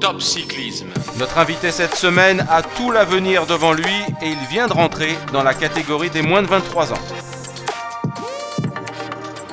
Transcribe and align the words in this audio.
Top 0.00 0.20
Cyclisme. 0.20 0.88
Notre 1.18 1.38
invité 1.38 1.70
cette 1.70 1.94
semaine 1.94 2.46
a 2.48 2.62
tout 2.62 2.90
l'avenir 2.92 3.46
devant 3.46 3.72
lui 3.72 3.94
et 4.22 4.28
il 4.28 4.46
vient 4.50 4.66
de 4.68 4.72
rentrer 4.72 5.10
dans 5.32 5.42
la 5.42 5.54
catégorie 5.54 6.10
des 6.10 6.22
moins 6.22 6.42
de 6.42 6.46
23 6.46 6.92
ans. 6.92 6.96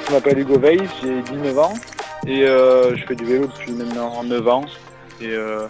Je 0.07 0.13
m'appelle 0.13 0.39
Hugo 0.39 0.59
Weiss, 0.59 0.81
j'ai 1.01 1.21
19 1.21 1.57
ans 1.57 1.73
et 2.27 2.43
euh, 2.43 2.95
je 2.95 3.05
fais 3.05 3.15
du 3.15 3.25
vélo 3.25 3.47
depuis 3.47 3.71
maintenant 3.71 4.23
9 4.23 4.47
ans. 4.47 4.65
Et 5.19 5.29
euh, 5.29 5.67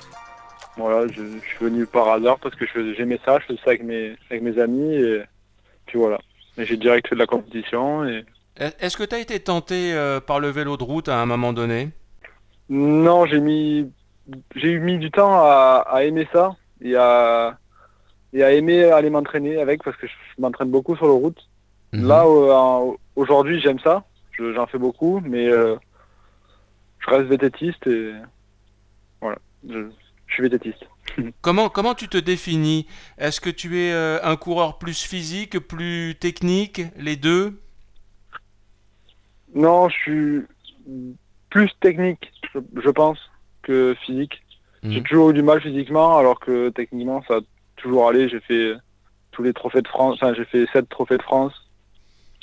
voilà, 0.75 1.07
je, 1.07 1.21
je 1.21 1.47
suis 1.55 1.65
venu 1.65 1.85
par 1.85 2.09
hasard 2.09 2.37
parce 2.39 2.55
que 2.55 2.65
j'aimais 2.95 3.19
ça, 3.23 3.39
je 3.39 3.45
faisais 3.45 3.59
ça 3.63 3.69
avec 3.71 3.83
mes, 3.83 4.15
avec 4.29 4.41
mes 4.43 4.59
amis 4.59 4.93
et 4.95 5.21
puis 5.85 5.97
voilà. 5.99 6.19
Et 6.57 6.65
j'ai 6.65 6.77
direct 6.77 7.07
fait 7.07 7.15
de 7.15 7.19
la 7.19 7.27
compétition 7.27 8.05
et 8.05 8.25
Est-ce 8.57 8.97
que 8.97 9.03
tu 9.03 9.15
as 9.15 9.19
été 9.19 9.39
tenté 9.39 9.93
euh, 9.93 10.19
par 10.19 10.39
le 10.39 10.49
vélo 10.49 10.75
de 10.75 10.83
route 10.83 11.07
à 11.07 11.17
un 11.21 11.25
moment 11.25 11.53
donné? 11.53 11.89
Non, 12.69 13.25
j'ai 13.25 13.39
mis 13.39 13.89
j'ai 14.55 14.69
eu 14.71 14.79
mis 14.79 14.97
du 14.97 15.11
temps 15.11 15.33
à, 15.33 15.83
à 15.87 16.03
aimer 16.03 16.27
ça 16.33 16.55
et 16.81 16.95
à 16.95 17.57
et 18.33 18.43
à 18.43 18.53
aimer 18.53 18.85
aller 18.85 19.09
m'entraîner 19.09 19.59
avec 19.61 19.83
parce 19.83 19.97
que 19.97 20.07
je, 20.07 20.13
je 20.35 20.41
m'entraîne 20.41 20.71
beaucoup 20.71 20.95
sur 20.95 21.07
la 21.07 21.13
route. 21.13 21.39
Mhm. 21.93 22.07
Là 22.07 22.25
euh, 22.25 22.93
aujourd'hui 23.15 23.61
j'aime 23.61 23.79
ça, 23.79 24.05
Je- 24.31 24.53
j'en 24.53 24.67
fais 24.67 24.79
beaucoup, 24.79 25.21
mais 25.21 25.47
euh, 25.49 25.75
je 26.99 27.09
reste 27.09 27.27
vététiste 27.29 27.87
et 27.87 28.13
voilà, 29.21 29.37
je, 29.67 29.89
je 30.27 30.33
suis 30.33 30.43
vététiste. 30.43 30.83
Comment, 31.41 31.69
comment 31.69 31.93
tu 31.93 32.07
te 32.07 32.17
définis? 32.17 32.87
Est-ce 33.17 33.39
que 33.39 33.49
tu 33.51 33.79
es 33.79 33.91
euh, 33.91 34.19
un 34.23 34.35
coureur 34.35 34.79
plus 34.79 35.03
physique, 35.03 35.59
plus 35.59 36.15
technique, 36.19 36.81
les 36.97 37.15
deux? 37.15 37.61
Non, 39.53 39.89
je 39.89 39.95
suis 39.95 40.41
plus 41.49 41.71
technique, 41.79 42.31
je, 42.53 42.59
je 42.83 42.89
pense, 42.89 43.19
que 43.65 43.95
physique. 44.05 44.41
J'ai 44.83 44.99
Mhm. 44.99 45.03
toujours 45.03 45.29
eu 45.31 45.33
du 45.33 45.41
mal 45.41 45.59
physiquement, 45.61 46.17
alors 46.17 46.39
que 46.39 46.69
techniquement, 46.69 47.23
ça 47.27 47.35
a 47.35 47.39
toujours 47.75 48.07
allé. 48.07 48.29
J'ai 48.29 48.39
fait 48.39 48.73
tous 49.31 49.43
les 49.43 49.53
trophées 49.53 49.81
de 49.81 49.87
France, 49.87 50.15
enfin, 50.15 50.33
j'ai 50.35 50.45
fait 50.45 50.65
sept 50.71 50.87
trophées 50.87 51.17
de 51.17 51.23
France. 51.23 51.53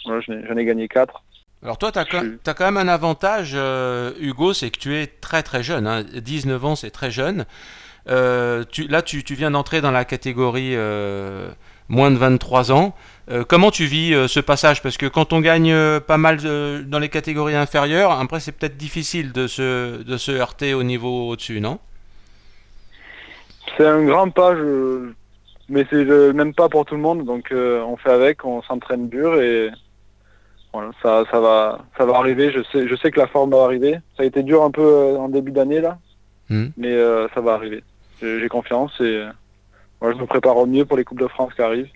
Voilà, 0.04 0.20
j'en 0.20 0.56
ai, 0.56 0.64
gagné 0.64 0.88
quatre. 0.88 1.22
Alors 1.62 1.78
toi, 1.78 1.92
tu 1.92 1.98
as, 2.00 2.54
quand 2.54 2.64
même 2.64 2.76
un 2.76 2.88
avantage, 2.88 3.52
euh, 3.54 4.12
Hugo, 4.20 4.52
c'est 4.52 4.70
que 4.70 4.78
tu 4.78 4.96
es 4.96 5.06
très 5.06 5.44
très 5.44 5.62
jeune. 5.62 5.86
hein. 5.86 6.02
19 6.02 6.64
ans, 6.64 6.74
c'est 6.74 6.90
très 6.90 7.12
jeune. 7.12 7.46
Euh, 8.08 8.64
tu, 8.68 8.88
là, 8.88 9.00
tu, 9.00 9.22
tu 9.22 9.34
viens 9.34 9.52
d'entrer 9.52 9.80
dans 9.80 9.92
la 9.92 10.04
catégorie 10.04 10.74
euh, 10.74 11.48
moins 11.92 12.10
de 12.10 12.16
23 12.16 12.72
ans. 12.72 12.94
Euh, 13.30 13.44
comment 13.46 13.70
tu 13.70 13.84
vis 13.84 14.14
euh, 14.14 14.26
ce 14.26 14.40
passage? 14.40 14.82
Parce 14.82 14.96
que 14.96 15.06
quand 15.06 15.32
on 15.32 15.40
gagne 15.40 15.70
euh, 15.70 16.00
pas 16.00 16.16
mal 16.16 16.38
dans 16.86 16.98
les 16.98 17.08
catégories 17.10 17.54
inférieures, 17.54 18.10
après 18.12 18.40
c'est 18.40 18.50
peut-être 18.52 18.76
difficile 18.78 19.30
de 19.32 19.46
se, 19.46 20.02
de 20.02 20.16
se 20.16 20.32
heurter 20.32 20.72
au 20.74 20.82
niveau 20.82 21.28
au-dessus, 21.28 21.60
non? 21.60 21.78
C'est 23.76 23.86
un 23.86 24.04
grand 24.04 24.30
pas, 24.30 24.56
je- 24.56 25.10
mais 25.68 25.86
c'est 25.90 26.02
le 26.04 26.32
même 26.32 26.54
pas 26.54 26.68
pour 26.68 26.84
tout 26.84 26.94
le 26.96 27.00
monde. 27.00 27.24
Donc, 27.24 27.52
on 27.52 27.96
fait 27.96 28.10
avec, 28.10 28.44
on 28.44 28.62
s'entraîne 28.62 29.08
dur 29.08 29.40
et 29.40 29.70
voilà, 30.72 30.90
ça, 31.02 31.24
ça 31.30 31.40
va, 31.40 31.78
ça 31.98 32.04
va 32.06 32.16
arriver. 32.16 32.50
Je 32.52 32.62
sais, 32.72 32.88
je 32.88 32.96
sais 32.96 33.10
que 33.10 33.20
la 33.20 33.26
forme 33.28 33.50
va 33.50 33.64
arriver. 33.64 33.98
Ça 34.16 34.22
a 34.22 34.26
été 34.26 34.42
dur 34.42 34.62
un 34.62 34.70
peu 34.70 35.16
en 35.18 35.28
début 35.28 35.52
d'année 35.52 35.80
là, 35.80 35.98
Mhm. 36.50 36.72
mais 36.76 36.94
ça 37.34 37.40
va 37.40 37.52
arriver. 37.54 37.82
J'ai 38.20 38.40
j'ai 38.40 38.48
confiance 38.48 38.92
et 39.00 39.22
je 40.02 40.18
me 40.18 40.26
prépare 40.26 40.56
au 40.56 40.66
mieux 40.66 40.84
pour 40.84 40.96
les 40.96 41.04
coupes 41.04 41.20
de 41.20 41.28
France 41.28 41.52
qui 41.54 41.62
arrivent. 41.62 41.88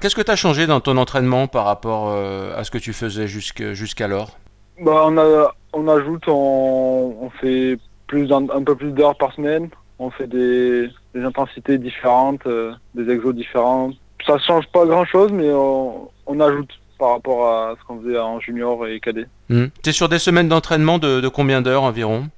Qu'est-ce 0.00 0.14
que 0.14 0.22
tu 0.22 0.30
as 0.30 0.36
changé 0.36 0.66
dans 0.66 0.80
ton 0.80 0.96
entraînement 0.98 1.46
par 1.46 1.64
rapport 1.64 2.10
euh, 2.10 2.54
à 2.56 2.62
ce 2.64 2.70
que 2.70 2.78
tu 2.78 2.92
faisais 2.92 3.26
jusque- 3.26 3.72
jusqu'alors? 3.72 4.36
Bah, 4.80 5.04
on, 5.06 5.16
a, 5.16 5.54
on 5.72 5.88
ajoute, 5.88 6.24
on, 6.28 7.16
on 7.22 7.30
fait 7.40 7.78
plus 8.06 8.26
d'un- 8.28 8.48
un 8.50 8.62
peu 8.62 8.76
plus 8.76 8.92
d'heures 8.92 9.16
par 9.16 9.32
semaine. 9.34 9.70
On 9.98 10.10
fait 10.10 10.26
des, 10.26 10.88
des 11.14 11.22
intensités 11.24 11.78
différentes, 11.78 12.46
euh, 12.46 12.72
des 12.94 13.10
exos 13.10 13.34
différents. 13.34 13.90
Ça 14.26 14.36
change 14.38 14.66
pas 14.72 14.84
grand-chose, 14.84 15.32
mais 15.32 15.50
on, 15.52 16.10
on 16.26 16.40
ajoute 16.40 16.70
par 16.98 17.12
rapport 17.12 17.46
à 17.48 17.74
ce 17.80 17.84
qu'on 17.86 18.00
faisait 18.02 18.18
en 18.18 18.38
junior 18.40 18.86
et 18.86 19.00
cadet. 19.00 19.26
Tu 19.48 19.70
es 19.86 19.92
sur 19.92 20.08
des 20.08 20.18
semaines 20.18 20.48
d'entraînement 20.48 20.98
de, 20.98 21.20
de 21.20 21.28
combien 21.28 21.62
d'heures 21.62 21.84
environ? 21.84 22.28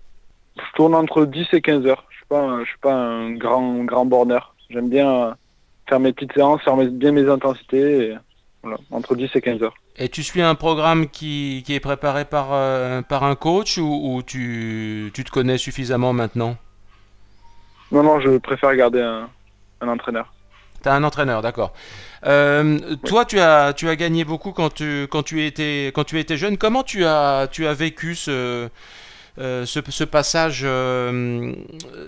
Je 0.56 0.76
tourne 0.76 0.94
entre 0.94 1.24
10 1.24 1.46
et 1.52 1.60
15 1.60 1.84
heures. 1.86 2.04
Je 2.10 2.16
suis 2.16 2.26
pas, 2.26 2.40
un- 2.40 2.60
je 2.64 2.68
suis 2.68 2.78
pas 2.78 2.94
un 2.94 3.32
grand, 3.32 3.84
grand 3.84 4.04
borneur. 4.06 4.54
J'aime 4.70 4.88
bien 4.88 5.10
euh, 5.10 5.34
faire 5.88 6.00
mes 6.00 6.12
petites 6.12 6.32
séances, 6.32 6.62
faire 6.62 6.76
mes- 6.76 6.88
bien 6.88 7.12
mes 7.12 7.28
intensités. 7.28 8.10
Et, 8.10 8.16
voilà, 8.62 8.78
entre 8.90 9.14
10 9.16 9.30
et 9.34 9.40
15 9.40 9.62
heures. 9.62 9.74
Et 9.96 10.08
tu 10.08 10.22
suis 10.22 10.42
un 10.42 10.54
programme 10.54 11.08
qui, 11.08 11.62
qui 11.66 11.74
est 11.74 11.80
préparé 11.80 12.24
par, 12.24 12.48
euh, 12.52 13.02
par 13.02 13.24
un 13.24 13.34
coach 13.34 13.78
ou, 13.78 13.84
ou 14.14 14.22
tu, 14.22 15.10
tu 15.14 15.24
te 15.24 15.30
connais 15.30 15.58
suffisamment 15.58 16.12
maintenant? 16.12 16.56
Non, 17.92 18.02
non, 18.02 18.20
je 18.20 18.38
préfère 18.38 18.74
garder 18.76 19.00
un, 19.00 19.28
un 19.80 19.88
entraîneur. 19.88 20.32
Tu 20.82 20.88
as 20.88 20.94
un 20.94 21.04
entraîneur, 21.04 21.42
d'accord. 21.42 21.72
Euh, 22.24 22.78
Toi, 23.04 23.24
tu 23.24 23.40
as, 23.40 23.72
tu 23.74 23.88
as 23.88 23.96
gagné 23.96 24.24
beaucoup 24.24 24.52
quand 24.52 24.72
tu, 24.72 25.06
quand 25.10 25.22
tu, 25.22 25.44
étais, 25.44 25.90
quand 25.94 26.04
tu 26.04 26.18
étais 26.18 26.36
jeune. 26.36 26.56
Comment 26.56 26.82
tu 26.82 27.04
as, 27.04 27.48
tu 27.50 27.66
as 27.66 27.74
vécu 27.74 28.14
ce, 28.14 28.68
euh, 29.38 29.64
ce, 29.66 29.80
ce 29.88 30.04
passage 30.04 30.62
euh, 30.64 31.52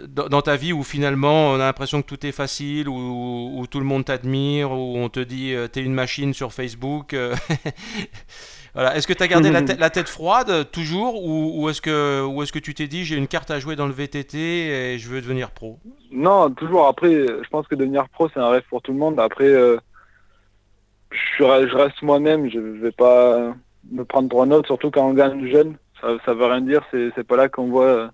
dans, 0.09 0.29
dans 0.29 0.43
ta 0.43 0.57
vie 0.57 0.73
où 0.73 0.83
finalement 0.83 1.51
on 1.51 1.55
a 1.55 1.59
l'impression 1.59 2.03
que 2.03 2.07
tout 2.07 2.27
est 2.27 2.33
facile, 2.33 2.89
où, 2.89 3.53
où 3.61 3.67
tout 3.67 3.79
le 3.79 3.87
monde 3.87 4.05
t'admire, 4.05 4.73
où 4.73 4.97
on 4.99 5.09
te 5.09 5.21
dit 5.21 5.55
euh, 5.55 5.69
t'es 5.69 5.83
une 5.83 5.95
machine 5.95 6.35
sur 6.35 6.53
Facebook 6.53 7.15
Voilà. 8.75 8.97
Est-ce 8.97 9.07
que 9.07 9.13
tu 9.13 9.23
as 9.23 9.29
gardé 9.29 9.51
la, 9.51 9.61
tête- 9.63 9.79
la 9.79 9.91
tête 9.91 10.09
froide 10.09 10.71
toujours 10.71 11.23
ou, 11.23 11.63
ou 11.63 11.69
est-ce 11.69 11.83
que, 11.83 12.25
ou 12.25 12.43
est-ce 12.43 12.53
que 12.53 12.59
tu 12.59 12.73
t'es 12.73 12.87
dit 12.89 13.05
j'ai 13.05 13.17
une 13.17 13.29
carte 13.29 13.51
à 13.51 13.61
jouer 13.61 13.77
dans 13.77 13.87
le 13.87 13.93
VTT 13.93 14.95
et 14.95 14.99
je 14.99 15.09
veux 15.11 15.21
devenir 15.21 15.51
pro? 15.51 15.79
Non, 16.11 16.51
toujours. 16.51 16.87
Après, 16.87 17.11
je 17.13 17.49
pense 17.51 17.67
que 17.69 17.75
devenir 17.75 18.09
pro, 18.09 18.29
c'est 18.33 18.41
un 18.41 18.49
rêve 18.49 18.63
pour 18.71 18.81
tout 18.81 18.93
le 18.93 18.99
monde. 18.99 19.21
Après, 19.21 19.53
je 21.39 21.75
reste 21.77 22.03
moi-même. 22.03 22.51
Je 22.51 22.59
ne 22.59 22.79
vais 22.79 22.93
pas 22.93 23.55
me 23.91 24.05
prendre 24.05 24.29
pour 24.29 24.43
un 24.43 24.51
autre, 24.51 24.67
surtout 24.67 24.91
quand 24.91 25.07
on 25.07 25.15
gagne 25.15 25.51
jeune. 25.51 25.77
Ça, 26.03 26.09
ça 26.27 26.35
veut 26.35 26.45
rien 26.45 26.61
dire. 26.61 26.83
C'est, 26.91 27.27
pas 27.27 27.37
là 27.37 27.49
qu'on 27.49 27.69
voit 27.69 27.85
euh, 27.87 28.09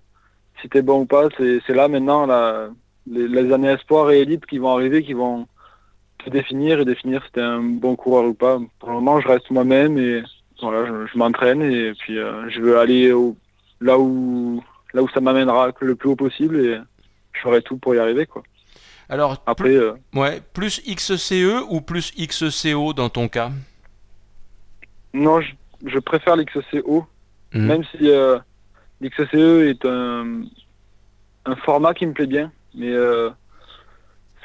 si 0.61 0.69
t'es 0.69 0.81
bon 0.81 1.01
ou 1.01 1.05
pas. 1.05 1.27
C'est, 1.37 1.67
là 1.69 1.87
maintenant, 1.89 2.25
là, 2.25 2.69
les, 3.11 3.27
les 3.27 3.51
années 3.53 3.71
espoir 3.71 4.09
et 4.11 4.19
élite 4.21 4.45
qui 4.45 4.57
vont 4.59 4.73
arriver, 4.73 5.03
qui 5.03 5.13
vont 5.13 5.47
te 6.23 6.29
définir 6.29 6.79
et 6.79 6.85
définir 6.85 7.21
si 7.25 7.31
t'es 7.33 7.41
un 7.41 7.61
bon 7.61 7.95
coureur 7.97 8.25
ou 8.25 8.33
pas. 8.33 8.59
Pour 8.79 8.89
le 8.89 8.95
moment, 8.95 9.19
je 9.19 9.27
reste 9.27 9.49
moi-même 9.51 9.97
et 9.97 10.21
voilà, 10.61 10.85
je, 10.85 11.07
je 11.11 11.17
m'entraîne 11.17 11.61
et 11.61 11.93
puis 11.93 12.17
euh, 12.17 12.49
je 12.49 12.61
veux 12.61 12.77
aller 12.79 13.11
au- 13.11 13.35
là 13.81 13.97
où 13.97 14.63
là 14.93 15.01
où 15.03 15.09
ça 15.09 15.21
m'amènera 15.21 15.71
le 15.81 15.95
plus 15.95 16.09
haut 16.09 16.15
possible 16.15 16.57
et 16.59 16.77
je 17.33 17.39
ferai 17.41 17.61
tout 17.61 17.77
pour 17.77 17.95
y 17.95 17.99
arriver 17.99 18.25
quoi. 18.25 18.43
Alors, 19.07 19.41
Après, 19.47 19.69
euh, 19.73 19.93
Ouais, 20.13 20.41
plus 20.53 20.81
XCE 20.85 21.63
ou 21.69 21.81
plus 21.81 22.11
XCO 22.17 22.93
dans 22.93 23.09
ton 23.09 23.27
cas? 23.27 23.49
Non, 25.13 25.41
je, 25.41 25.53
je 25.85 25.97
préfère 25.99 26.35
l'XCO, 26.35 27.05
Mhm. 27.53 27.67
même 27.67 27.83
si 27.85 28.09
euh, 28.09 28.37
l'XCE 29.01 29.33
est 29.69 29.85
un, 29.85 30.43
un 31.45 31.55
format 31.57 31.93
qui 31.93 32.05
me 32.05 32.13
plaît 32.13 32.27
bien, 32.27 32.51
mais 32.75 32.91
euh, 32.91 33.29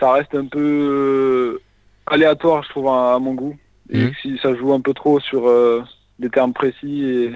ça 0.01 0.13
reste 0.13 0.35
un 0.35 0.47
peu 0.47 0.61
euh, 0.61 1.63
aléatoire, 2.07 2.63
je 2.65 2.69
trouve, 2.71 2.89
à, 2.89 3.15
à 3.15 3.19
mon 3.19 3.35
goût. 3.35 3.57
Et 3.91 4.07
Mhm. 4.07 4.13
si 4.23 4.39
ça 4.39 4.55
joue 4.55 4.73
un 4.73 4.81
peu 4.81 4.95
trop 4.95 5.21
sur 5.21 5.47
euh, 5.49 5.83
des 6.19 6.31
termes 6.31 6.55
précis, 6.55 7.05
et 7.05 7.35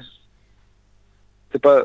c'est 1.53 1.61
pas. 1.61 1.83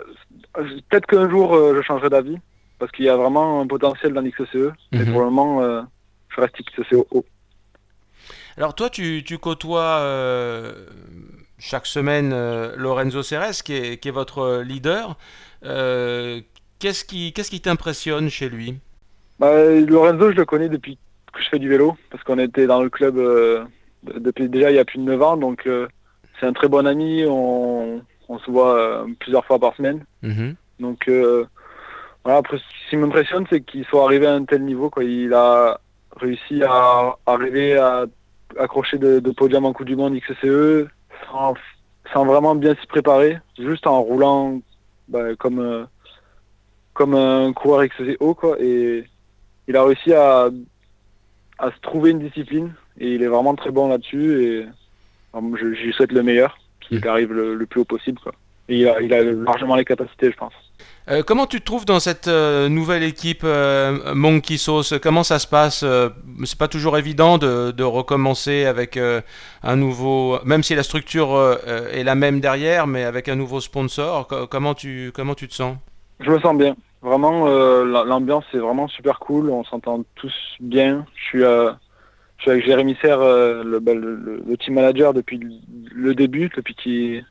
Peut-être 0.53 1.05
qu'un 1.07 1.29
jour 1.29 1.53
euh, 1.55 1.75
je 1.75 1.81
changerai 1.81 2.09
d'avis, 2.09 2.37
parce 2.79 2.91
qu'il 2.91 3.05
y 3.05 3.09
a 3.09 3.17
vraiment 3.17 3.59
un 3.61 3.67
potentiel 3.67 4.13
dans 4.13 4.21
l'XCE, 4.21 4.71
mais 4.93 4.99
Mhm. 5.05 5.11
pour 5.11 5.19
le 5.21 5.25
moment, 5.29 5.61
euh, 5.61 5.81
je 6.29 6.41
reste 6.41 6.55
XCO. 6.61 7.25
Alors 8.55 8.75
toi, 8.75 8.89
tu, 8.89 9.23
tu 9.25 9.37
côtoies 9.37 9.97
euh, 9.99 10.85
chaque 11.65 11.85
semaine 11.85 12.31
euh, 12.33 12.73
Lorenzo 12.75 13.23
Ceres, 13.23 13.63
qui 13.63 13.73
est, 13.73 13.97
qui 13.97 14.09
est 14.09 14.11
votre 14.11 14.61
leader. 14.65 15.17
Euh, 15.63 16.41
qu'est-ce 16.79 17.05
qui 17.05 17.31
qui 17.31 17.61
t'impressionne 17.61 18.29
chez 18.29 18.49
lui? 18.49 18.75
Bah, 19.39 19.51
Lorenzo, 19.87 20.31
je 20.31 20.35
le 20.37 20.45
connais 20.45 20.67
depuis 20.69 20.97
que 21.31 21.41
je 21.41 21.49
fais 21.49 21.59
du 21.59 21.69
vélo, 21.69 21.95
parce 22.11 22.23
qu'on 22.23 22.37
était 22.37 22.67
dans 22.67 22.83
le 22.83 22.89
club 22.89 23.17
euh, 23.17 23.63
de- 24.03 24.19
depuis 24.19 24.49
déjà 24.49 24.71
il 24.71 24.75
y 24.75 24.79
a 24.79 24.85
plus 24.85 24.99
de 24.99 25.03
9 25.03 25.21
ans, 25.21 25.37
donc 25.37 25.67
c'est 26.39 26.45
un 26.45 26.53
très 26.53 26.67
bon 26.67 26.85
ami, 26.85 27.23
on, 27.27 28.01
on 28.27 28.39
se 28.39 28.51
voit 28.51 28.77
euh, 28.77 29.05
plusieurs 29.19 29.45
fois 29.45 29.57
par 29.57 29.73
semaine. 29.75 30.03
Mhm. 30.21 30.55
Donc 30.79 31.07
euh, 31.07 31.45
voilà, 32.25 32.39
après 32.39 32.57
ce 32.57 32.89
qui 32.89 32.97
m'impressionne, 32.97 33.45
c'est 33.49 33.61
qu'il 33.61 33.85
soit 33.85 34.03
arrivé 34.03 34.27
à 34.27 34.33
un 34.33 34.43
tel 34.43 34.63
niveau, 34.63 34.89
quoi. 34.89 35.03
Il 35.05 35.33
a 35.33 35.79
réussi 36.17 36.61
à 36.63 37.15
arriver 37.25 37.77
à 37.77 38.05
accrocher 38.59 38.97
de, 38.97 39.19
de 39.19 39.31
podium 39.31 39.65
en 39.65 39.73
Coupe 39.73 39.87
du 39.87 39.95
Monde 39.95 40.15
XCE 40.19 40.87
sans, 41.29 41.53
sans 42.13 42.25
vraiment 42.25 42.55
bien 42.55 42.75
s'y 42.75 42.87
préparer, 42.87 43.37
juste 43.57 43.87
en 43.87 44.01
roulant 44.01 44.59
bah, 45.07 45.35
comme, 45.37 45.59
euh, 45.59 45.85
comme 46.93 47.15
un 47.15 47.53
coureur 47.53 47.85
XCO, 47.87 48.33
quoi. 48.35 48.57
Et 48.59 49.03
il 49.67 49.75
a 49.77 49.83
réussi 49.83 50.13
à, 50.13 50.49
à 51.59 51.71
se 51.71 51.79
trouver 51.81 52.11
une 52.11 52.19
discipline 52.19 52.73
et 52.99 53.13
il 53.15 53.23
est 53.23 53.27
vraiment 53.27 53.55
très 53.55 53.71
bon 53.71 53.87
là-dessus 53.89 54.43
et 54.43 54.65
alors, 55.33 55.57
je, 55.57 55.73
je 55.73 55.81
lui 55.83 55.93
souhaite 55.93 56.11
le 56.11 56.21
meilleur, 56.23 56.57
qu'il 56.81 56.99
Mhm. 56.99 57.07
arrive 57.07 57.33
le, 57.33 57.55
le 57.55 57.65
plus 57.65 57.81
haut 57.81 57.85
possible, 57.85 58.19
quoi. 58.19 58.33
et 58.69 58.77
il 58.81 58.87
a, 58.87 59.01
il 59.01 59.13
a 59.13 59.23
largement 59.23 59.75
les 59.75 59.85
capacités, 59.85 60.29
je 60.31 60.37
pense. 60.37 60.53
Euh, 61.09 61.21
comment 61.21 61.47
tu 61.47 61.59
te 61.59 61.65
trouves 61.65 61.83
dans 61.83 61.99
cette 61.99 62.29
euh, 62.29 62.69
nouvelle 62.69 63.03
équipe 63.03 63.41
euh, 63.43 64.15
Monkey 64.15 64.55
Sauce? 64.55 64.93
Comment 65.03 65.23
ça 65.23 65.37
se 65.37 65.47
passe? 65.47 65.83
C'est 66.45 66.57
pas 66.57 66.69
toujours 66.69 66.97
évident 66.97 67.37
de, 67.37 67.83
recommencer 67.83 68.65
avec 68.65 68.97
un 68.97 69.75
nouveau, 69.75 70.39
même 70.45 70.63
si 70.63 70.73
la 70.75 70.83
structure 70.83 71.57
est 71.91 72.03
la 72.03 72.15
même 72.15 72.39
derrière, 72.39 72.87
mais 72.87 73.03
avec 73.03 73.27
un 73.27 73.35
nouveau 73.35 73.59
sponsor. 73.59 74.27
comment 74.49 74.73
tu 74.73 75.11
comment 75.13 75.35
tu 75.35 75.47
te 75.47 75.53
sens? 75.53 75.75
Je 76.21 76.31
me 76.31 76.39
sens 76.39 76.57
bien. 76.57 76.75
Vraiment, 77.01 77.45
l'ambiance 77.83 78.45
est 78.53 78.57
vraiment 78.57 78.87
super 78.87 79.19
cool. 79.19 79.49
On 79.49 79.65
s'entend 79.65 80.03
tous 80.15 80.33
bien. 80.61 81.05
Je 81.15 81.23
suis, 81.23 81.43
avec 82.49 82.65
Jérémy 82.65 82.97
Serre, 83.01 83.19
bah, 83.19 83.93
le, 83.93 84.55
team 84.57 84.75
manager 84.75 85.13
depuis 85.13 85.39
le 85.93 86.15
début, 86.15 86.49
depuis, 86.55 87.21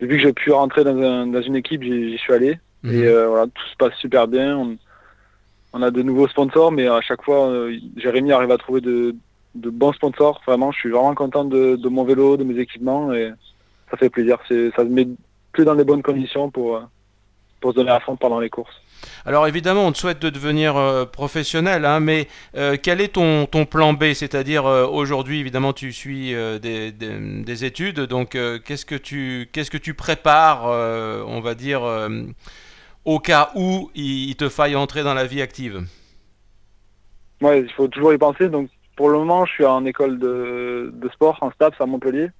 depuis 0.00 0.16
que 0.16 0.22
j'ai 0.22 0.32
pu 0.32 0.50
rentrer 0.50 0.82
dans 0.82 1.42
une 1.42 1.56
équipe, 1.56 1.84
j'y 1.84 2.18
suis 2.18 2.32
allé. 2.32 2.58
Et 2.84 2.88
mhm. 2.88 3.04
euh, 3.04 3.28
voilà, 3.28 3.46
tout 3.46 3.66
se 3.70 3.76
passe 3.76 3.94
super 3.98 4.26
bien. 4.26 4.76
On, 5.72 5.82
a 5.82 5.90
de 5.90 6.02
nouveaux 6.02 6.28
sponsors, 6.28 6.72
mais 6.72 6.88
à 6.88 7.00
chaque 7.00 7.22
fois, 7.22 7.48
euh, 7.48 7.76
Jérémy 7.96 8.32
arrive 8.32 8.50
à 8.50 8.58
trouver 8.58 8.80
de, 8.80 9.14
bons 9.54 9.92
sponsors. 9.92 10.40
Vraiment, 10.46 10.72
je 10.72 10.78
suis 10.78 10.90
vraiment 10.90 11.14
content 11.14 11.44
de, 11.44 11.88
mon 11.88 12.04
vélo, 12.04 12.36
de 12.36 12.44
mes 12.44 12.58
équipements, 12.58 13.12
et 13.12 13.32
ça 13.90 13.96
fait 13.96 14.10
plaisir. 14.10 14.38
Ça 14.48 14.84
me 14.84 14.90
met 14.90 15.08
plus 15.52 15.64
dans 15.64 15.74
les 15.74 15.84
bonnes 15.84 16.02
conditions 16.02 16.50
pour, 16.50 16.76
euh, 16.76 16.80
pour 17.60 17.72
se 17.72 17.76
donner 17.76 17.90
à 17.90 18.00
fond 18.00 18.16
pendant 18.16 18.40
les 18.40 18.50
courses. 18.50 18.74
Alors 19.24 19.46
évidemment, 19.46 19.86
on 19.86 19.92
te 19.92 19.98
souhaite 19.98 20.20
de 20.20 20.28
devenir 20.28 20.74
professionnel, 21.10 21.86
hein, 21.86 22.00
mais 22.00 22.28
quel 22.82 23.00
est 23.00 23.14
ton, 23.14 23.46
ton 23.46 23.64
plan 23.64 23.94
B? 23.94 24.12
C'est-à-dire 24.12 24.64
aujourd'hui, 24.64 25.40
évidemment, 25.40 25.72
tu 25.72 25.90
suis 25.92 26.34
des, 26.60 26.92
des, 26.92 27.64
études, 27.64 28.00
donc 28.00 28.36
qu'est-ce 28.64 28.84
que 28.84 28.94
tu 28.94 29.48
qu'est-ce 29.52 29.70
que 29.70 29.78
tu 29.78 29.94
prépares, 29.94 30.64
on 30.66 31.40
va 31.40 31.54
dire 31.54 31.80
au 33.04 33.18
cas 33.18 33.50
où 33.54 33.90
il 33.94 34.34
te 34.36 34.48
faille 34.48 34.76
entrer 34.76 35.02
dans 35.02 35.14
la 35.14 35.26
vie 35.26 35.42
active 35.42 35.84
Ouais, 37.40 37.60
il 37.60 37.72
faut 37.72 37.88
toujours 37.88 38.12
y 38.12 38.18
penser. 38.18 38.48
Donc 38.48 38.68
pour 38.96 39.08
le 39.08 39.18
moment, 39.18 39.46
je 39.46 39.52
suis 39.52 39.64
en 39.64 39.84
école 39.86 40.18
de, 40.18 40.92
sport, 41.12 41.38
en 41.40 41.50
STAPS 41.52 41.80
à 41.80 41.86
Montpellier. 41.86 42.30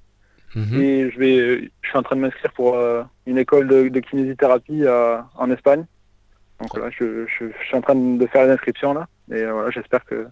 Mhm. 0.54 0.82
Et 0.82 1.10
je, 1.10 1.18
vais, 1.18 1.70
je 1.80 1.88
suis 1.88 1.96
en 1.96 2.02
train 2.02 2.16
de 2.16 2.20
m'inscrire 2.20 2.52
pour 2.52 2.74
euh, 2.74 3.02
une 3.24 3.38
école 3.38 3.66
de, 3.68 4.00
kinésithérapie 4.00 4.84
euh, 4.84 5.18
en 5.36 5.50
Espagne. 5.50 5.86
Donc 6.60 6.68
voilà, 6.74 6.90
je, 6.90 7.26
suis 7.28 7.74
en 7.74 7.80
train 7.80 7.94
de 7.94 8.26
faire 8.26 8.46
l'inscription 8.46 8.92
là. 8.92 9.08
Et 9.30 9.36
euh, 9.36 9.52
voilà, 9.52 9.70
j'espère 9.70 10.04
que 10.04 10.26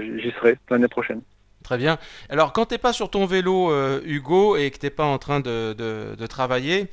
j'y 0.00 0.32
serai 0.32 0.58
l'année 0.68 0.88
prochaine. 0.88 1.22
Très 1.62 1.78
bien. 1.78 1.96
Alors, 2.28 2.52
quand 2.52 2.66
tu 2.66 2.74
n'es 2.74 2.78
pas 2.78 2.92
sur 2.92 3.08
ton 3.08 3.24
vélo, 3.24 3.70
Hugo, 4.04 4.56
et 4.56 4.70
que 4.72 4.78
tu 4.78 4.86
n'es 4.86 4.90
pas 4.90 5.04
en 5.04 5.18
train 5.18 5.38
de, 5.38 5.74
de 5.74 6.26
travailler, 6.26 6.88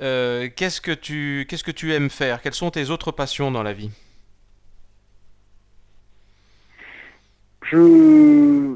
euh, 0.00 0.48
qu'est-ce 0.54 0.80
que 0.80 0.92
tu 0.92 1.46
qu'est-ce 1.48 1.64
que 1.64 1.70
tu 1.70 1.92
aimes 1.92 2.10
faire? 2.10 2.42
Quelles 2.42 2.54
sont 2.54 2.70
tes 2.70 2.90
autres 2.90 3.12
passions 3.12 3.50
dans 3.50 3.62
la 3.62 3.72
vie? 3.72 3.90
Je 7.62 8.74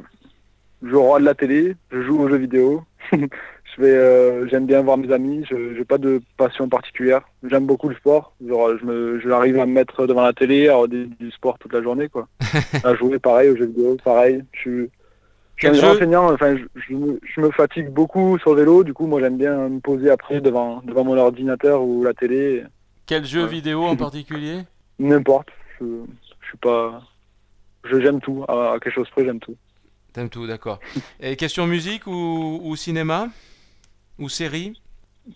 je 0.82 0.94
regarde 0.94 1.23
la 1.23 1.35
télé, 1.35 1.75
je 1.91 2.03
joue 2.03 2.20
aux 2.20 2.29
jeux 2.29 2.37
vidéo. 2.37 2.85
je 3.12 3.82
vais 3.82 3.91
euh, 3.91 4.49
j'aime 4.49 4.67
bien 4.67 4.82
voir 4.82 4.97
mes 4.97 5.12
amis. 5.12 5.44
Je 5.50 5.76
n'ai 5.76 5.85
pas 5.85 5.99
de 5.99 6.20
passion 6.37 6.69
particulière. 6.69 7.23
J'aime 7.49 7.67
beaucoup 7.67 7.88
le 7.88 7.97
sport. 7.97 8.32
Genre, 8.47 8.79
je 8.79 8.85
me 8.85 9.20
je 9.20 9.29
à 9.29 9.67
me 9.67 9.73
mettre 9.73 10.06
devant 10.06 10.23
la 10.23 10.32
télé, 10.32 10.69
à 10.69 10.76
regarder 10.76 11.06
du 11.19 11.31
sport 11.32 11.59
toute 11.59 11.73
la 11.73 11.82
journée 11.82 12.09
quoi. 12.09 12.29
à 12.85 12.94
jouer 12.94 13.19
pareil 13.19 13.50
aux 13.50 13.56
jeux 13.56 13.67
vidéo, 13.67 13.97
pareil. 14.05 14.44
Je 14.53 14.88
je 15.58 15.72
suis 15.72 15.84
enseignant, 15.84 16.32
enfin, 16.32 16.56
je, 16.56 16.94
me, 17.40 17.50
fatigue 17.50 17.88
beaucoup 17.88 18.38
sur 18.38 18.55
le 18.55 18.60
vélo, 18.60 18.84
du 18.84 18.94
coup, 18.94 19.06
moi 19.06 19.20
j'aime 19.20 19.37
bien 19.37 19.69
me 19.69 19.81
poser 19.81 20.10
après 20.10 20.40
devant, 20.40 20.81
devant 20.84 21.05
mon 21.05 21.16
ordinateur 21.16 21.82
ou 21.82 22.05
la 22.05 22.14
télé. 22.14 22.64
Quel 23.06 23.25
jeu 23.25 23.46
vidéo 23.46 23.84
en 23.84 23.96
particulier? 23.96 24.60
N'importe. 24.99 25.49
Je, 25.81 25.87
je 26.40 26.46
suis 26.46 26.58
pas. 26.58 27.02
Je 27.84 28.00
j'aime 28.00 28.20
tout. 28.20 28.44
À, 28.49 28.76
quelque 28.82 28.94
chose 28.94 29.08
près, 29.10 29.25
j'aime 29.25 29.40
tout. 29.40 29.56
T'aimes 30.12 30.28
tout, 30.28 30.46
d'accord. 30.46 30.78
Et 31.20 31.37
question 31.37 31.66
musique 31.66 32.06
ou, 32.06 32.60
ou 32.62 32.76
cinéma? 32.76 33.28
Ou 34.19 34.28
série? 34.28 34.81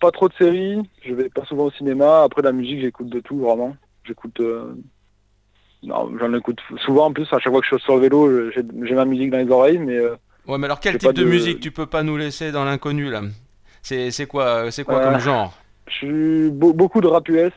Pas 0.00 0.10
trop 0.10 0.28
de 0.28 0.34
séries. 0.34 0.82
Je 1.04 1.14
vais 1.14 1.28
pas 1.28 1.44
souvent 1.44 1.64
au 1.64 1.70
cinéma. 1.70 2.22
Après 2.22 2.42
la 2.42 2.52
musique, 2.52 2.80
j'écoute 2.80 3.08
de 3.08 3.20
tout, 3.20 3.38
vraiment. 3.38 3.76
J'écoute. 4.04 4.40
Euh, 4.40 4.74
j'en 5.86 6.34
écoute 6.34 6.60
souvent 6.84 7.06
en 7.06 7.12
plus. 7.12 7.26
À 7.32 7.38
chaque 7.38 7.52
fois 7.52 7.60
que 7.60 7.66
je 7.66 7.76
suis 7.76 7.84
sur 7.84 7.96
le 7.96 8.02
vélo, 8.02 8.50
j'ai 8.50 8.94
ma 8.94 9.04
musique 9.04 9.30
dans 9.30 9.38
les 9.38 9.50
oreilles, 9.50 9.78
mais. 9.78 9.96
Euh, 9.96 10.14
ouais, 10.46 10.58
mais 10.58 10.66
alors 10.66 10.80
quel 10.80 10.98
type 10.98 11.12
de... 11.12 11.24
musique 11.24 11.60
tu 11.60 11.70
peux 11.70 11.86
pas 11.86 12.02
nous 12.02 12.16
laisser 12.16 12.52
dans 12.52 12.64
l'inconnu 12.64 13.10
là? 13.10 13.22
C'est 13.82 14.26
quoi, 14.26 14.70
c'est 14.70 14.84
quoi 14.84 15.00
comme 15.00 15.18
genre? 15.18 15.56
Je 15.88 15.92
suis 15.92 16.50
beaucoup 16.50 17.00
de 17.00 17.08
rap 17.08 17.28
US 17.28 17.52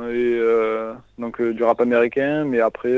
et 0.00 0.02
euh, 0.04 0.92
donc 1.18 1.40
euh, 1.40 1.52
du 1.52 1.64
rap 1.64 1.80
américain, 1.80 2.44
mais 2.44 2.60
après. 2.60 2.94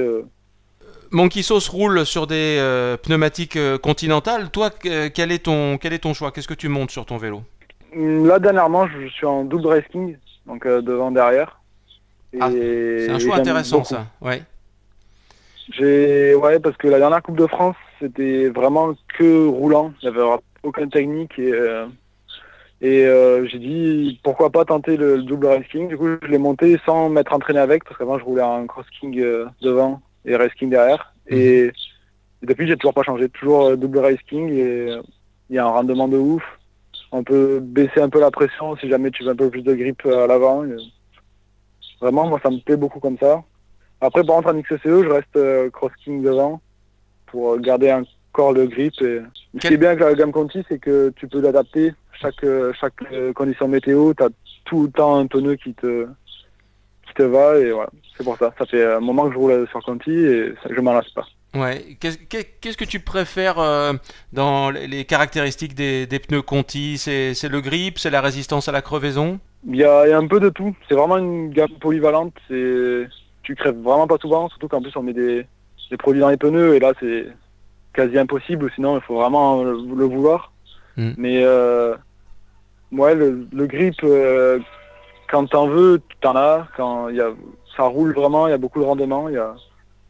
Monkey 1.13 1.43
Sauce 1.43 1.69
roule 1.69 2.05
sur 2.05 2.27
des 2.27 2.97
pneumatiques 3.03 3.59
continentales. 3.83 4.51
Toi, 4.51 4.71
quel 4.71 5.33
est 5.33 5.45
ton 5.45 5.79
quel 5.79 5.93
est 5.93 6.01
ton 6.01 6.15
choix? 6.15 6.31
Qu'est-ce 6.33 6.49
que 6.49 6.55
tu 6.55 6.69
montes 6.69 6.91
sur 6.91 7.07
ton 7.07 7.17
vélo? 7.17 7.43
Là 7.95 8.39
dernièrement, 8.39 8.87
je 8.87 9.09
suis 9.09 9.27
en 9.27 9.45
double 9.45 9.67
racing, 9.67 10.17
donc 10.47 10.67
devant 10.67 11.11
derrière. 11.11 11.60
Ah, 12.39 12.51
c'est 12.51 13.11
un 13.11 13.19
choix 13.19 13.37
intéressant 13.37 13.83
ça, 13.85 14.07
ouais. 14.21 14.43
J'ai 15.73 16.35
ouais 16.35 16.59
parce 16.59 16.77
que 16.77 16.89
la 16.89 16.99
dernière 16.99 17.23
Coupe 17.23 17.39
de 17.39 17.47
France 17.47 17.77
c'était 18.01 18.49
vraiment 18.49 18.95
que 19.19 19.47
roulant, 19.47 19.93
il 20.03 20.11
n'y 20.11 20.17
avait 20.17 20.27
aucune 20.63 20.91
technique 20.91 21.39
et 21.39 21.53
euh, 21.53 21.87
et 22.81 23.05
euh, 23.05 23.47
j'ai 23.47 23.59
dit 23.59 24.21
pourquoi 24.23 24.51
pas 24.51 24.65
tenter 24.65 24.97
le, 24.97 25.23
double 25.23 25.47
racing. 25.47 25.89
Du 25.89 25.97
coup 25.97 26.09
je 26.23 26.29
l'ai 26.29 26.39
monté 26.39 26.79
sans 26.87 27.09
m'être 27.09 27.33
entraîné 27.33 27.61
avec 27.61 27.85
parce 27.85 27.97
qu'avant 27.99 28.19
je 28.19 28.25
roulais 28.25 28.43
en 28.43 28.67
cross 28.67 28.87
king 28.99 29.19
euh, 29.21 29.47
devant 29.63 30.01
et 30.25 30.37
racing 30.37 30.71
derrière 30.71 31.15
et, 31.29 31.67
mhm. 31.67 31.73
depuis 32.43 32.67
j'ai 32.67 32.77
toujours 32.77 32.95
pas 32.95 33.03
changé, 33.03 33.29
toujours 33.29 33.77
double 33.77 33.99
racing 33.99 34.51
et 34.51 34.99
il 35.51 35.57
y 35.57 35.59
a 35.59 35.65
un 35.65 35.71
rendement 35.71 36.09
de 36.09 36.17
ouf. 36.17 36.43
On 37.13 37.25
peut 37.25 37.59
baisser 37.61 38.01
un 38.01 38.09
peu 38.09 38.21
la 38.21 38.31
pression 38.31 38.77
si 38.77 38.89
jamais 38.89 39.11
tu 39.11 39.25
veux 39.25 39.31
un 39.31 39.37
peu 39.37 39.51
plus 39.51 39.63
de 39.63 39.75
grip 39.75 40.05
à 40.07 40.27
l'avant. 40.27 40.65
Vraiment, 42.01 42.27
moi, 42.27 42.41
ça 42.43 42.51
me 42.51 42.59
plaît 42.59 42.77
beaucoup 42.77 43.01
comme 43.01 43.19
ça. 43.19 43.43
Après, 44.01 44.25
par 44.25 44.37
contre, 44.37 44.49
en 44.49 44.61
XCE, 44.61 44.79
je 44.85 45.11
reste 45.11 45.37
euh, 45.37 45.69
cross-king 45.71 46.23
devant 46.23 46.61
pour 47.27 47.59
garder 47.59 47.93
encore 47.93 48.53
le 48.53 48.67
grip. 48.67 48.95
Et... 49.03 49.21
Ce 49.61 49.69
qui 49.69 49.75
est 49.75 49.77
bien 49.77 49.91
avec 49.91 50.01
la 50.01 50.15
gamme 50.15 50.33
Conti, 50.33 50.65
c'est 50.69 50.79
que 50.79 51.13
tu 51.17 51.29
peux 51.29 51.41
l'adapter. 51.41 51.93
Chaque, 52.21 52.43
euh, 52.45 52.73
chaque 52.81 52.95
euh, 53.13 53.33
condition 53.33 53.69
météo, 53.69 54.15
tu 54.15 54.23
as 54.23 54.31
tout 54.65 54.85
le 54.85 54.91
temps 54.91 55.17
un 55.17 55.27
pneu 55.27 55.57
qui 55.57 55.75
te, 55.75 56.07
qui 57.07 57.15
te 57.15 57.23
va. 57.23 57.59
Et 57.59 57.71
voilà, 57.71 57.91
c'est 58.17 58.25
pour 58.25 58.39
ça. 58.39 58.55
Ça 58.59 58.65
fait 58.65 58.85
un 58.85 59.01
moment 59.01 59.29
que 59.29 59.35
je 59.35 59.39
roule 59.39 59.69
sur 59.69 59.83
Conti 59.83 60.11
et 60.11 60.55
je 60.71 60.81
m'en 60.81 60.95
lasse 60.95 61.11
pas. 61.11 61.27
Ouais. 61.53 61.99
Qu'est-ce 62.01 62.77
que 62.77 62.85
tu 62.85 63.01
préfères 63.01 63.57
dans 64.33 64.71
les 64.71 65.05
caractéristiques 65.05 65.75
des, 65.75 66.07
des 66.07 66.19
pneus 66.19 66.43
Conti? 66.43 66.97
C'est 66.97 67.49
le 67.49 67.61
grip, 67.61 67.99
c'est 67.99 68.11
la 68.11 68.21
résistance 68.21 68.69
à 68.69 68.73
la 68.73 68.83
crevaison? 68.83 69.41
Il 69.67 69.77
y, 69.77 69.85
a, 69.85 70.17
un 70.17 70.27
peu 70.27 70.41
de 70.41 70.49
tout. 70.49 70.75
C'est 70.89 70.95
vraiment 70.95 71.19
une 71.19 71.51
gamme 71.51 71.79
polyvalente. 71.81 72.35
C'est 72.49 73.09
tu 73.43 73.55
crèves 73.55 73.81
vraiment 73.81 74.07
pas 74.07 74.19
souvent, 74.19 74.49
surtout 74.49 74.69
qu'en 74.69 74.83
plus 74.83 74.95
on 74.97 75.03
met 75.03 75.13
des, 75.13 75.47
produits 75.99 76.21
dans 76.21 76.29
les 76.29 76.37
pneus 76.37 76.77
et 76.77 76.79
là 76.79 76.93
c'est 77.01 77.27
quasi 77.93 78.19
impossible. 78.19 78.71
Sinon 78.75 78.97
il 78.97 79.03
faut 79.03 79.17
vraiment 79.17 79.63
le, 79.63 80.05
vouloir. 80.05 80.53
Mm. 80.97 81.11
Mais 81.17 81.43
euh, 81.45 81.95
ouais, 82.93 83.15
le, 83.15 83.67
grip 83.67 83.95
euh, 84.05 84.61
quand 85.31 85.47
t'en 85.47 85.69
veux, 85.69 86.01
t'en 86.21 86.37
as. 86.37 86.69
Quand 86.77 87.09
y 87.09 87.21
a, 87.21 87.31
ça 87.77 87.85
roule 87.85 88.15
vraiment, 88.15 88.47
il 88.47 88.51
y 88.51 88.55
a 88.55 88.59
beaucoup 88.59 88.81
de 88.81 88.85
rendement. 88.85 89.29
Il 89.29 89.35
y 89.35 89.39
a 89.39 89.55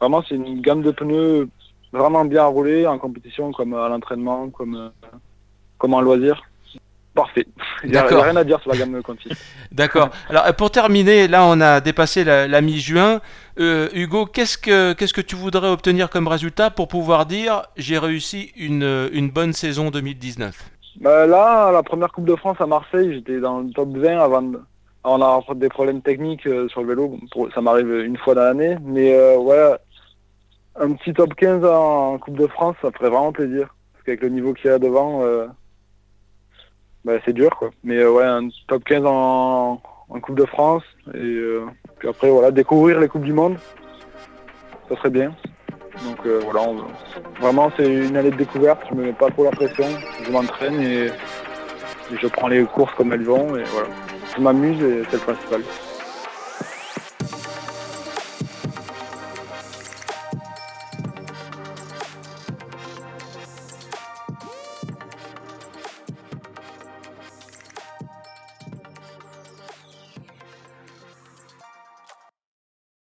vraiment 0.00 0.23
c'est 0.28 0.37
une 0.37 0.61
gamme 0.61 0.83
de 0.83 0.90
pneus 0.90 1.49
vraiment 1.92 2.25
bien 2.25 2.45
roulée 2.45 2.87
en 2.87 2.99
compétition 2.99 3.52
comme 3.52 3.75
à 3.75 3.88
l'entraînement, 3.88 4.49
comme 4.50 4.92
comme 5.78 5.95
en 5.95 6.00
loisir. 6.00 6.50
Parfait. 7.20 7.46
Il 7.84 7.90
n'y 7.90 7.96
a, 7.98 8.06
rien 8.06 8.36
à 8.36 8.44
dire 8.44 8.60
sur 8.60 8.70
la 8.70 8.78
gamme 8.78 9.02
Conti. 9.02 9.28
D'accord. 9.72 10.08
Alors 10.30 10.44
pour 10.56 10.70
terminer, 10.70 11.28
là 11.28 11.44
on 11.44 11.60
a 11.60 11.80
dépassé 11.80 12.24
la, 12.24 12.60
mi-juin. 12.62 13.20
Euh, 13.58 13.88
Hugo, 13.92 14.24
qu'est-ce 14.24 14.56
que 14.56 14.94
qu'est-ce 14.94 15.12
que 15.12 15.20
tu 15.20 15.36
voudrais 15.36 15.68
obtenir 15.68 16.08
comme 16.08 16.28
résultat 16.28 16.70
pour 16.70 16.88
pouvoir 16.88 17.26
dire 17.26 17.64
j'ai 17.76 17.98
réussi 17.98 18.52
une, 18.56 19.10
une 19.12 19.30
bonne 19.30 19.52
saison 19.52 19.90
2019 19.90 20.56
bah 21.00 21.26
Là, 21.26 21.70
la 21.72 21.82
première 21.82 22.10
Coupe 22.10 22.24
de 22.24 22.36
France 22.36 22.56
à 22.60 22.66
Marseille, 22.66 23.12
j'étais 23.12 23.38
dans 23.38 23.60
le 23.60 23.70
top 23.70 23.94
20 23.94 24.18
avant 24.18 24.50
On 25.04 25.20
a 25.20 25.42
des 25.54 25.68
problèmes 25.68 26.00
techniques 26.00 26.46
euh, 26.46 26.68
sur 26.68 26.80
le 26.80 26.88
vélo. 26.88 27.18
ça 27.54 27.60
m'arrive 27.60 27.92
une 28.00 28.16
fois 28.16 28.34
dans 28.34 28.44
l'année. 28.44 28.78
Mais 28.82 29.14
euh, 29.14 29.36
ouais, 29.36 29.76
un 30.80 30.92
petit 30.92 31.12
top 31.12 31.34
15 31.34 31.66
en 31.66 32.16
Coupe 32.16 32.38
de 32.38 32.46
France, 32.46 32.76
ça 32.80 32.90
ferait 32.92 33.10
vraiment 33.10 33.32
plaisir. 33.32 33.74
Parce 33.92 34.04
qu'avec 34.06 34.22
le 34.22 34.30
niveau 34.30 34.54
qu'il 34.54 34.70
y 34.70 34.72
a 34.72 34.78
devant, 34.78 35.22
bah, 37.04 37.14
c'est 37.25 37.33
dur 37.33 37.50
quoi. 37.57 37.71
Mais 37.85 37.97
euh, 37.97 38.11
ouais, 38.11 38.25
un 38.25 38.49
top 38.69 38.85
15 38.85 39.02
en, 39.07 39.80
Coupe 40.23 40.35
de 40.35 40.45
France 40.45 40.83
et 41.14 41.19
euh, 41.19 41.66
puis 41.99 42.09
après 42.09 42.30
voilà, 42.30 42.50
découvrir 42.50 42.99
les 42.99 43.07
Coupes 43.07 43.23
du 43.23 43.33
Monde, 43.33 43.57
ça 44.88 44.97
serait 44.97 45.11
bien. 45.11 45.33
Donc 46.04 46.26
euh, 46.26 46.40
voilà, 46.42 46.66
vraiment 47.40 47.71
c'est 47.76 47.87
une 47.87 48.16
année 48.16 48.30
de 48.30 48.37
découverte, 48.37 48.83
je 48.90 48.95
me 48.97 49.04
mets 49.04 49.12
pas 49.12 49.30
trop 49.30 49.45
la 49.45 49.50
pression, 49.50 49.87
je 50.25 50.33
m'entraîne 50.33 50.80
et 50.80 51.11
je 52.11 52.26
prends 52.26 52.49
les 52.49 52.64
courses 52.64 52.92
comme 52.95 53.12
elles 53.12 53.25
vont 53.25 53.57
et 53.57 53.62
voilà. 53.64 53.88
Je 54.37 54.40
m'amuse 54.40 54.83
et 54.83 55.02
c'est 55.11 55.16
le 55.16 55.35
principal. 55.35 55.62